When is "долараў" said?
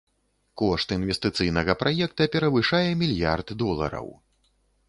3.65-4.07